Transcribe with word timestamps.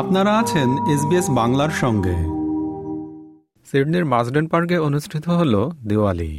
আপনারা 0.00 0.32
আছেন 0.38 0.68
এসবিএস 0.94 1.26
বাংলার 1.30 1.72
সঙ্গে। 1.82 2.16
সিডনির 3.68 4.04
মাজডেন 4.04 4.46
পার্কে 4.46 4.76
অনুষ্ঠিত 4.78 5.28
হল 5.28 5.54
দিওয়ালি। 5.88 6.32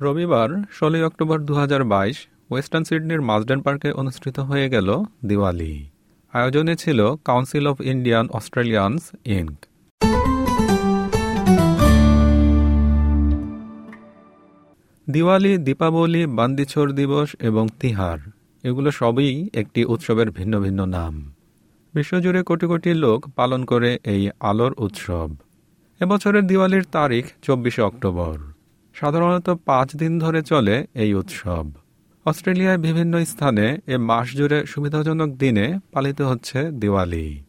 রবিবার, 0.00 0.50
ষোলোই 0.72 1.02
অক্টোবর 1.02 1.38
দু 1.38 1.54
হাজার 1.54 1.84
বাইশ, 1.84 2.16
ওয়েস্টার্ন 2.50 2.84
সিডনির 2.84 3.20
মাজডেন 3.20 3.60
পার্কে 3.60 3.90
অনুষ্ঠিত 3.92 4.36
হয়ে 4.38 4.66
গেল 4.68 4.88
দিওয়ালি। 5.24 5.74
আয়োজনে 6.32 6.74
ছিল 6.76 6.98
council 7.24 7.64
of 7.66 7.76
Indian 7.92 8.26
Australians 8.32 9.02
Inc 9.38 9.56
Diwali, 15.08 15.52
Deepavali 15.58 16.22
Bandi Chhor 16.38 16.88
Divas 16.92 17.28
এবং 17.40 17.64
তিহার, 17.80 18.18
এগুলো 18.64 18.90
সবই 18.90 19.48
একটি 19.52 19.80
উৎসবের 19.84 20.30
ভিন্ন 20.30 20.54
ভিন্ন 20.60 20.80
নাম। 20.84 21.14
বিশ্বজুড়ে 21.94 22.42
কোটি 22.42 22.66
কোটি 22.66 22.94
লোক 22.94 23.28
পালন 23.36 23.64
করে 23.64 23.98
এই 24.04 24.30
আলোর 24.40 24.74
উৎসব। 24.78 25.30
এবছরের 26.00 26.46
দিওয়ালির 26.46 26.84
তারিখ 26.92 27.26
চব্বিশে 27.42 27.82
অক্টোবর। 27.82 28.38
সাধারণত 28.94 29.50
পাঁচ 29.50 29.96
দিন 29.96 30.18
ধরে 30.18 30.42
চলে 30.42 30.86
এই 30.94 31.14
উৎসব। 31.14 31.66
অস্ট্রেলিয়ায় 32.26 32.78
বিভিন্ন 32.78 33.24
স্থানে 33.24 33.78
এ 33.86 33.96
মাস 33.98 34.36
জুড়ে 34.36 34.66
সুবিধাজনক 34.66 35.30
দিনে 35.36 35.78
পালিত 35.92 36.20
হচ্ছে 36.20 36.70
দিওয়ালি। 36.70 37.42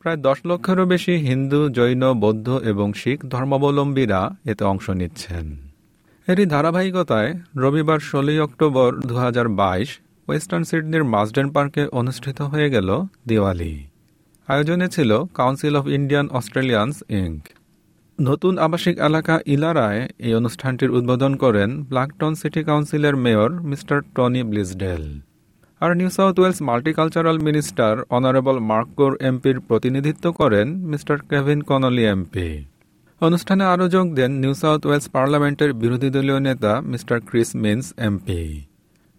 প্রায় 0.00 0.16
দশ 0.16 0.38
লক্ষেরও 0.46 0.86
বেশি 0.86 1.12
হিন্দু, 1.12 1.68
জৈন, 1.68 2.12
বৌদ্ধ 2.12 2.48
এবং 2.50 2.92
শিখ 2.92 3.26
ধর্মাবলম্বীরা 3.26 4.36
এতে 4.44 4.64
অংশ 4.64 4.90
নিচ্ছেন। 4.90 5.56
এরই 6.28 6.46
ধারাবাহিকতায় 6.46 7.34
রবিবার 7.56 7.98
ষোলোই 7.98 8.38
অক্টোবর 8.38 9.00
দু 9.00 9.16
হাজার 9.16 9.48
বাইশ 9.48 10.00
ওয়েস্টার্ন 10.28 10.64
সিডনির 10.70 11.04
মাসডেন 11.14 11.48
পার্কে 11.54 11.82
অনুষ্ঠিত 12.00 12.38
হয়ে 12.52 12.68
গেল 12.74 12.88
দিওয়ালি। 13.28 13.74
আয়োজনে 14.48 14.86
ছিল 14.88 15.10
council 15.38 15.74
of 15.80 15.84
Indian 15.98 16.26
Australians 16.38 16.96
Inc 17.20 17.40
নতুন 18.18 18.54
আবাসিক 18.58 18.96
এলাকা 19.08 19.34
ইলারায় 19.54 20.00
এই 20.26 20.32
অনুষ্ঠানটির 20.34 20.90
উদ্বোধন 20.90 21.32
করেন 21.36 21.70
ব্ল্যাকটন 21.90 22.32
সিটি 22.34 22.62
কাউন্সিলের 22.64 23.16
মেয়র 23.16 23.50
মিস্টার 23.70 23.98
টনি 24.14 24.42
ব্লিসডেল। 24.50 25.04
আর 25.80 25.90
New 26.00 26.10
South 26.18 26.34
Wales 26.38 26.58
multicultural 26.68 27.38
minister 27.38 27.92
honourable 28.16 28.56
মার্কোর 28.70 29.12
এমপির 29.28 29.56
প্রতিনিধিত্ব 29.60 30.24
করেন 30.32 30.66
মিস্টার 30.90 31.16
কেভিন 31.30 31.58
কনলি 31.62 32.04
এমপি। 32.14 32.48
অনুষ্ঠানে 33.20 33.64
আরও 33.64 33.86
যোগ 33.88 34.06
দেন 34.14 34.30
নিউ 34.42 34.54
সাউথ 34.62 34.82
ওয়েলস 34.86 35.06
পার্লামেন্টের 35.08 35.70
বিরোধী 35.82 36.08
দলীয় 36.14 36.40
নেতা 36.40 36.72
Mister 36.92 37.16
Chris 37.28 37.50
Minns, 37.56 37.84
MP. 38.08 38.40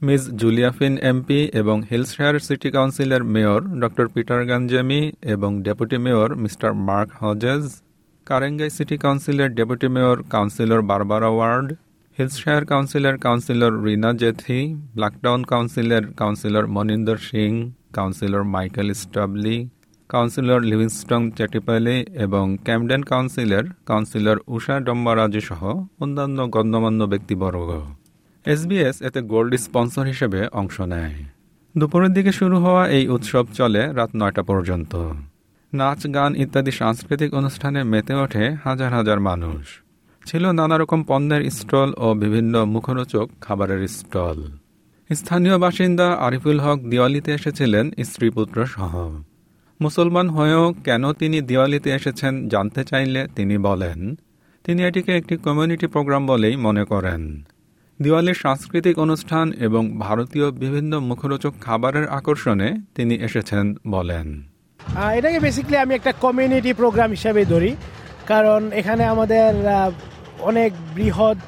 Miss 0.05 0.23
Julia Finn 0.41 0.93
MP 1.11 1.39
এবং 1.61 1.77
হিলসশায়ার 1.89 2.35
সিটি 2.47 2.69
কাউন্সিলের 2.75 3.23
মেয়র 3.33 3.61
ড 3.81 3.83
পিটার 4.13 4.41
গাঞ্জেমি 4.49 5.01
এবং 5.33 5.51
deputy 5.65 5.97
mayor 6.05 6.29
Mister 6.43 6.71
Mark 6.87 7.09
Hodges, 7.21 7.63
Ku-ring-gai 8.27 8.69
city 8.77 8.97
কাউন্সিলের 9.03 9.49
deputy 9.57 9.87
mayor 9.95 10.17
councillor 10.33 10.81
Barbara 10.89 11.29
Ward 11.35 11.67
Hills Shire 12.17 12.63
কাউন্সিলের 12.71 13.15
councillor 13.25 13.73
রিনা 13.85 14.11
Jethi, 14.21 14.59
Blacktown 14.95 15.41
কাউন্সিলের 15.51 16.03
councillor 16.19 16.65
Moninder 16.75 17.17
Singh, 17.29 17.51
councillor 17.97 18.43
Michael 18.53 18.87
Stubley, 19.01 19.57
councillor 20.09 20.59
Livingston 20.69 21.23
Chettipally 21.37 21.97
এবং 22.25 22.45
Camden 22.65 23.01
কাউন্সিলের 23.11 23.65
councillor 23.89 24.37
উষা 24.55 24.75
ডম্বারাজু 24.87 25.41
সহ 25.49 25.61
অন্যান্য 26.03 26.39
গণ্যমান্য 26.55 27.01
ব্যক্তিবর্গ। 27.11 27.69
এসবিএস 28.45 29.01
এতে 29.01 29.21
গোল্ড 29.21 29.51
স্পন্সর 29.55 30.05
হিসেবে 30.05 30.47
অংশ 30.51 30.81
নেয়। 30.81 31.15
দুপুরের 31.77 32.11
দিকে 32.13 32.31
শুরু 32.31 32.57
হওয়া 32.59 32.89
এই 32.89 33.07
উৎসব 33.07 33.45
চলে 33.53 33.93
রাত 33.93 34.11
নয়টা 34.15 34.43
পর্যন্ত। 34.43 34.93
নাচ, 35.73 36.01
গান 36.13 36.35
ইত্যাদি 36.35 36.71
সাংস্কৃতিক 36.71 37.33
অনুষ্ঠানে 37.33 37.83
মেতে 37.83 38.13
ওঠে 38.13 38.45
হাজার 38.63 38.93
হাজার 38.93 39.19
মানুষ। 39.19 39.81
ছিল 40.25 40.51
নানা 40.51 40.77
রকম 40.77 41.03
পণ্যের 41.03 41.51
স্টল 41.51 41.93
ও 41.97 42.13
বিভিন্ন 42.13 42.65
মুখরোচক 42.65 43.29
খাবারের 43.41 43.87
স্টল। 43.87 44.39
স্থানীয় 45.09 45.57
বাসিন্দা 45.57 46.07
আরিফুল 46.13 46.59
হক 46.59 46.79
দিওয়ালিতে 46.79 47.31
এসেছিলেন 47.33 47.85
স্ত্রী 48.03 48.29
পুত্র 48.29 48.65
সহ। 48.65 48.93
মুসলমান 49.81 50.29
হয়েও 50.29 50.73
কেন 50.83 51.13
তিনি 51.13 51.41
দিওয়ালিতে 51.41 51.89
এসেছেন 51.91 52.49
জানতে 52.49 52.83
চাইলে 52.83 53.27
তিনি 53.35 53.57
বলেন, 53.57 54.15
তিনি 54.63 54.83
এটিকে 54.83 55.11
একটি 55.17 55.37
কমিউনিটি 55.37 55.87
প্রোগ্রাম 55.87 56.27
বলেই 56.27 56.55
মনে 56.55 56.85
করেন। 56.85 57.43
দিওয়ালির 58.03 58.41
সাংস্কৃতিক 58.43 58.95
অনুষ্ঠান 59.05 59.45
এবং 59.67 59.83
ভারতীয় 60.05 60.47
বিভিন্ন 60.63 60.93
মুখরোচক 61.09 61.53
খাবারের 61.65 62.05
আকর্ষণে 62.19 62.69
তিনি 62.97 63.15
এসেছেন 63.27 63.65
বলেন। 63.95 64.27
এটাকে 65.17 65.39
বেসিক্যালি 65.45 65.77
আমি 65.85 65.93
একটা 65.99 66.11
কমিউনিটি 66.25 66.71
প্রোগ্রাম 66.81 67.09
হিসাবে 67.17 67.41
ধরি। 67.53 67.71
কারণ 68.31 68.61
এখানে 68.79 69.03
আমাদের 69.13 69.49
অনেক 70.49 70.71
বৃহৎ 70.95 71.41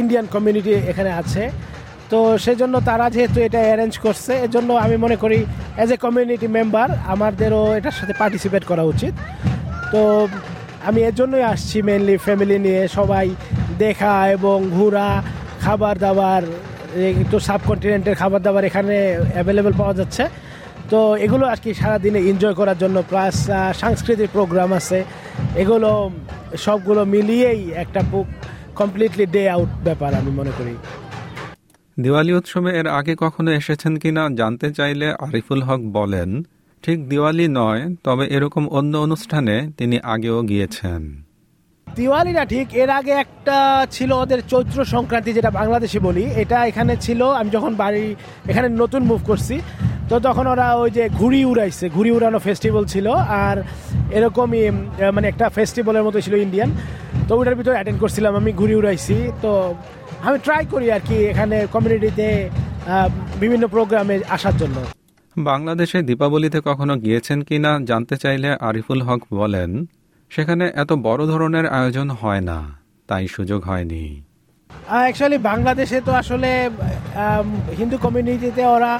ইন্ডিয়ান 0.00 0.26
কমিউনিটি 0.34 0.72
এখানে 0.90 1.10
আছে। 1.20 1.42
তো 2.12 2.18
সেজন্য 2.44 2.74
তারা 2.88 3.06
যেহেতু 3.14 3.38
এটা 3.46 3.60
অ্যারেঞ্জ 3.66 3.94
করছে, 4.04 4.32
এজন্য 4.46 4.70
আমি 4.84 4.96
মনে 5.04 5.16
করি 5.22 5.38
অ্যাজ 5.76 5.90
এ 5.94 5.96
কমিউনিটি 6.04 6.46
মেম্বার 6.56 6.88
আমাদেরও 7.14 7.62
এটার 7.78 7.96
সাথে 7.98 8.14
পার্টিসিপেট 8.20 8.62
করা 8.70 8.84
উচিত। 8.92 9.14
তো 9.92 10.00
আমি 10.88 11.00
এর 11.08 11.14
জন্যই 11.20 11.44
আসছি 11.52 11.76
মেনলি 11.88 12.14
ফ্যামিলি 12.26 12.56
নিয়ে 12.66 12.82
সবাই 12.98 13.26
দেখা 13.84 14.12
এবং 14.36 14.56
ঘোরা। 14.78 15.08
খাবার 15.64 15.96
দাবার 16.04 16.42
একটু 17.22 17.36
সাবকন্টিনেন্টের 17.48 18.16
খাবার 18.20 18.40
দাবার 18.46 18.64
এখানে 18.70 18.94
অ্যাভেলেবেল 19.34 19.74
পাওয়া 19.80 19.94
যাচ্ছে। 20.00 20.24
তো 20.92 20.98
এগুলো 21.24 21.44
আর 21.52 21.58
কি 21.64 21.70
সারাদিনে 21.80 22.20
এনজয় 22.30 22.56
করার 22.60 22.78
জন্য 22.82 22.96
প্লাস 23.10 23.36
সাংস্কৃতিক 23.82 24.28
প্রোগ্রাম 24.36 24.70
আছে। 24.80 24.98
এগুলো 25.62 25.90
সবগুলো 26.64 27.02
মিলিয়েই 27.14 27.62
একটা 27.82 28.00
কমপ্লিটলি 28.80 29.24
ডে 29.34 29.42
আউট 29.54 29.70
ব্যাপার 29.86 30.10
আমি 30.20 30.30
মনে 30.38 30.52
করি। 30.58 30.74
দিওয়ালি 31.96 32.32
উৎসবে 32.38 32.70
এর 32.80 32.88
আগে 32.98 33.14
কখনো 33.24 33.50
এসেছেন 33.60 33.92
কিনা 34.02 34.22
জানতে 34.40 34.68
চাইলে 34.78 35.06
আরিফুল 35.26 35.60
হক 35.68 35.80
বলেন, 35.98 36.30
ঠিক 36.84 36.98
দিওয়ালি 37.10 37.46
নয়, 37.60 37.82
তবে 38.06 38.24
এরকম 38.36 38.64
অন্য 38.78 38.92
অনুষ্ঠানে 39.06 39.56
তিনি 39.78 39.96
আগেও 40.14 40.38
গিয়েছেন। 40.50 41.02
দিওয়ালি 41.98 42.32
না 42.38 42.42
ঠিক 42.52 42.66
এর 42.82 42.90
আগে 42.98 43.12
একটা 43.24 43.56
ছিল 43.96 44.10
ওদের 44.22 44.40
চৈত্র 44.52 44.78
সংক্রান্তি, 44.94 45.30
যেটা 45.38 45.50
বাংলাদেশে 45.60 45.98
বলি। 46.08 46.24
এটা 46.42 46.58
এখানে 46.70 46.92
ছিল, 47.04 47.20
আমি 47.40 47.50
যখন 47.56 47.72
বাড়ি, 47.82 48.06
এখানে 48.50 48.68
নতুন 48.82 49.02
মুভ 49.10 49.20
করছি, 49.30 49.56
তো 50.10 50.16
তখন 50.26 50.44
ওরা 50.52 50.66
ওই 50.82 50.90
যে 50.96 51.04
ঘুড়ি 51.20 51.40
উড়াইছে, 51.50 51.84
ঘুড়ি 51.96 52.10
উড়ানো 52.16 52.38
ফেস্টিভ্যাল 52.46 52.84
ছিল, 52.94 53.06
আর 53.44 53.56
এরকমই 54.16 54.62
মানে 55.14 55.26
একটা 55.32 55.46
ফেস্টিভ্যালের 55.56 56.04
মতো 56.06 56.18
ছিল 56.24 56.34
ইন্ডিয়ান 56.46 56.70
তো 57.28 57.32
ওটার 57.38 57.56
ভিতরে 57.58 57.76
অ্যাটেন্ড 57.78 57.98
করছিলাম, 58.02 58.32
আমি 58.40 58.50
ঘুড়ি 58.60 58.74
উড়াইছি, 58.80 59.16
তো 59.42 59.50
আমি 60.26 60.36
ট্রাই 60.44 60.62
করি 60.72 60.86
আর 60.96 61.02
কি 61.08 61.16
এখানে 61.32 61.56
কমিউনিটিতে 61.74 62.26
বিভিন্ন 63.42 63.64
প্রোগ্রামে 63.74 64.14
আসার 64.36 64.54
জন্য। 64.60 64.76
বাংলাদেশে 65.36 65.98
দীপাবলিতে 66.08 66.58
কখনো 66.68 66.94
গিয়েছেন 67.04 67.38
কিনা 67.48 67.70
জানতে 67.90 68.14
চাইলে 68.22 68.48
আরিফুল 68.68 69.00
হক 69.06 69.20
বলেন 69.40 69.70
সেখানে 70.34 70.64
এত 70.82 70.90
বড় 71.06 71.22
ধরনের 71.32 71.66
আয়োজন 71.78 72.08
হয় 72.20 72.42
না 72.50 72.58
তাই 73.08 73.24
সুযোগ 73.36 73.60
হয়নি। 73.70 74.04
অ্যাকচুয়ালি 74.92 75.38
বাংলাদেশে 75.50 75.98
তো 76.06 76.12
আসলে 76.20 76.50
হিন্দু 77.78 77.96
কমিউনিটিতে 78.04 78.62
ওরা 78.74 78.92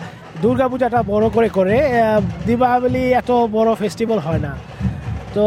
দুর্গাপূজাটা 0.42 1.00
বড় 1.12 1.26
করে 1.36 1.48
করে 1.58 1.76
দীপাবলি 2.48 3.04
এত 3.20 3.30
বড় 3.56 3.70
ফেস্টিভ্যাল 3.82 4.20
হয় 4.26 4.42
না। 4.46 4.52
তো 5.36 5.44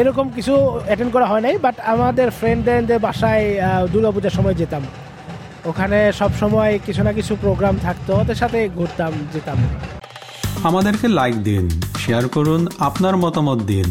এরকম 0.00 0.26
কিছু 0.36 0.54
অ্যাটেন্ড 0.86 1.12
করা 1.14 1.26
হয় 1.30 1.42
নাই 1.46 1.54
বাট 1.64 1.76
আমাদের 1.92 2.28
ফ্রেন্ডদের 2.38 3.00
বাসায় 3.06 3.44
দুর্গাপূজার 3.92 4.36
সময় 4.38 4.56
যেতাম। 4.60 4.82
ওখানে 5.70 5.98
সব 6.20 6.30
সময় 6.42 6.72
কিছু 6.86 7.02
না 7.06 7.12
কিছু 7.18 7.32
প্রোগ্রাম 7.44 7.74
থাকতো 7.86 8.10
ওদের 8.22 8.38
সাথে 8.42 8.58
ঘুরতাম 8.78 9.12
যেতাম। 9.34 9.58
আমাদেরকে 10.68 11.06
লাইক 11.18 11.36
দিন 11.48 11.64
শেয়ার 12.02 12.24
করুন 12.36 12.60
আপনার 12.88 13.14
মতামত 13.24 13.60
দিন। 13.72 13.90